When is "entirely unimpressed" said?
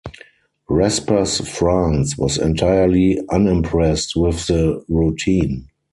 2.39-4.15